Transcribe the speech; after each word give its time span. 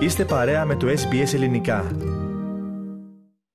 Είστε 0.00 0.24
παρέα 0.24 0.64
με 0.64 0.76
το 0.76 0.86
SBS 0.86 1.34
Ελληνικά. 1.34 1.96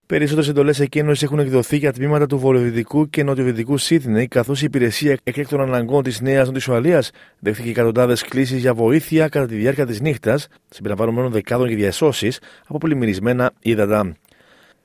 Περισσότερες 0.06 0.50
εντολές 0.50 0.80
εκένωσης 0.80 1.24
έχουν 1.24 1.40
εκδοθεί 1.40 1.78
για 1.78 1.94
τμήματα 1.94 2.26
του 2.26 2.38
βορειοδυτικού 2.38 3.10
και 3.10 3.24
νοτιοδυτικού 3.24 3.78
Σίδνεϊ, 3.78 4.28
καθώς 4.28 4.62
η 4.62 4.66
υπηρεσία 4.66 5.18
έκτακτων 5.24 5.62
αναγκών 5.62 6.04
της 6.04 6.22
Νέας 6.22 6.46
Νότιας 6.46 6.68
Ουαλίας 6.68 7.12
δέχτηκε 7.40 7.70
εκατοντάδες 7.70 8.24
κλήσεις 8.24 8.60
για 8.60 8.74
βοήθεια 8.74 9.28
κατά 9.28 9.46
τη 9.46 9.56
διάρκεια 9.56 9.86
της 9.86 10.02
νύχτας, 10.02 10.48
συμπεριλαμβανομένων 10.70 11.32
δεκάδων 11.32 11.68
για 11.68 11.78
διασώσεις 11.78 12.40
από 12.68 12.78
πλημμυρισμένα 12.78 13.52
ύδατα. 13.60 14.16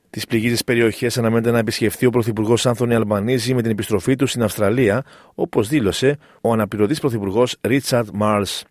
Τις 0.09 0.25
πληγήσεις 0.25 0.63
περιοχές 0.63 1.17
αναμένεται 1.17 1.51
να 1.51 1.57
επισκεφθεί 1.57 2.05
ο 2.05 2.09
Πρωθυπουργός 2.09 2.65
Άνθονη 2.65 2.95
Αλμπανίζη 2.95 3.53
με 3.53 3.61
την 3.61 3.71
επιστροφή 3.71 4.15
του 4.15 4.27
στην 4.27 4.43
Αυστραλία, 4.43 5.03
όπως 5.35 5.67
δήλωσε 5.67 6.17
ο 6.41 6.51
αναπληρωτής 6.51 6.99
Πρωθυπουργός 6.99 7.57
Ρίτσαρντ 7.61 8.07
Μάρλς. 8.13 8.63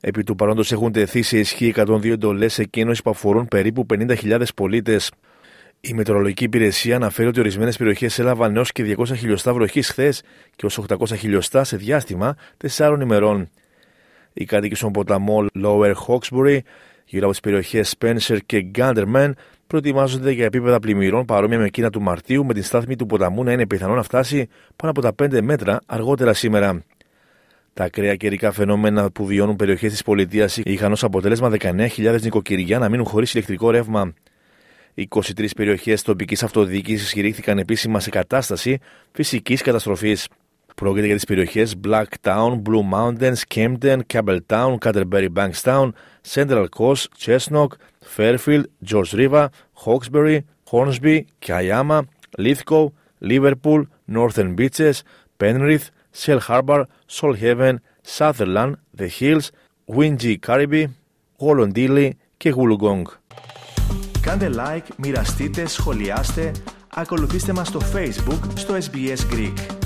Επί 0.00 0.22
του 0.22 0.34
παρόντος 0.34 0.72
έχουν 0.72 0.92
τεθεί 0.92 1.22
σε 1.22 1.38
ισχύ 1.38 1.72
102 1.76 2.04
εντολές 2.04 2.58
εκένωση 2.58 3.02
που 3.02 3.10
αφορούν 3.10 3.48
περίπου 3.48 3.86
50.000 3.94 4.42
πολίτες. 4.54 5.10
Η 5.80 5.94
Μετεωρολογική 5.94 6.44
Υπηρεσία 6.44 6.96
αναφέρει 6.96 7.28
ότι 7.28 7.40
ορισμένες 7.40 7.76
περιοχές 7.76 8.18
έλαβαν 8.18 8.56
έως 8.56 8.72
και 8.72 8.96
200 8.98 9.04
χιλιοστά 9.16 9.54
βροχής 9.54 9.88
χθες 9.88 10.22
και 10.56 10.66
ως 10.66 10.78
800 10.88 11.16
χιλιοστά 11.16 11.64
σε 11.64 11.76
διάστημα 11.76 12.36
4 12.76 12.98
ημερών. 13.00 13.48
Οι 14.32 14.44
κάτοικοι 14.44 14.74
στον 14.74 14.92
ποταμό 14.92 15.46
Lower 15.62 15.92
Hawkesbury, 16.06 16.58
γύρω 17.04 17.22
από 17.22 17.30
τις 17.30 17.40
περιοχές 17.40 17.94
Spencer 17.98 18.38
και 18.46 18.70
Gunderman, 18.78 19.30
προετοιμάζονται 19.66 20.30
για 20.30 20.44
επίπεδα 20.44 20.78
πλημμυρών 20.78 21.24
παρόμοια 21.24 21.58
με 21.58 21.64
εκείνα 21.64 21.90
του 21.90 22.02
Μαρτίου, 22.02 22.44
με 22.44 22.54
την 22.54 22.62
στάθμη 22.62 22.96
του 22.96 23.06
ποταμού 23.06 23.44
να 23.44 23.52
είναι 23.52 23.66
πιθανό 23.66 23.94
να 23.94 24.02
φτάσει 24.02 24.48
πάνω 24.76 24.92
από 24.96 25.00
τα 25.00 25.14
5 25.22 25.40
μέτρα 25.42 25.80
αργότερα 25.86 26.34
σήμερα. 26.34 26.82
Τα 27.78 27.84
ακραία 27.84 28.14
καιρικά 28.14 28.52
φαινόμενα 28.52 29.10
που 29.10 29.26
βιώνουν 29.26 29.56
περιοχές 29.56 29.90
της 29.90 30.02
πολιτείας 30.02 30.56
είχαν 30.56 30.92
ως 30.92 31.04
αποτέλεσμα 31.04 31.50
19.000 31.60 32.20
νοικοκυριά 32.20 32.78
να 32.78 32.88
μείνουν 32.88 33.06
χωρίς 33.06 33.34
ηλεκτρικό 33.34 33.70
ρεύμα. 33.70 34.14
23 34.94 35.46
περιοχές 35.56 36.02
τοπικής 36.02 36.42
αυτοδιοίκησης 36.42 37.12
κηρύχθηκαν 37.12 37.58
επίσημα 37.58 38.00
σε 38.00 38.10
κατάσταση 38.10 38.78
φυσικής 39.12 39.62
καταστροφής. 39.62 40.28
Πρόκειται 40.74 41.06
για 41.06 41.14
τις 41.14 41.24
περιοχές 41.24 41.74
Blacktown, 41.86 42.62
Blue 42.62 42.82
Mountains, 42.92 43.36
Camden, 43.54 43.98
Campbelltown, 44.12 44.76
Canterbury 44.84 45.28
Bankstown, 45.36 45.88
Central 46.34 46.66
Coast, 46.78 47.04
Chesnock, 47.24 47.68
Fairfield, 48.16 48.64
George 48.84 49.12
River, 49.12 49.46
Hawkesbury, 49.84 50.38
Hornsby, 50.70 51.24
Kiama, 51.46 52.00
Lithgow, 52.38 52.92
Liverpool, 53.20 53.80
Northern 54.06 54.54
Beaches, 54.56 55.04
Penrith, 55.38 55.90
Shell 56.20 56.40
Harbour, 56.48 56.80
Solhaven, 57.16 57.76
Sutherland, 58.02 58.76
The 59.00 59.08
Hills, 59.18 59.46
Wingy 59.96 60.34
Caribbean, 60.46 60.90
Wollondilly 61.40 62.10
και 62.36 62.54
Wollongong. 62.56 63.02
Κάντε 64.20 64.50
like, 64.54 64.94
μοιραστείτε, 64.96 65.66
σχολιάστε, 65.66 66.52
ακολουθήστε 66.94 67.52
μας 67.52 67.68
στο 67.68 67.80
Facebook 67.94 68.40
στο 68.54 68.74
SBS 68.74 69.34
Greek. 69.34 69.77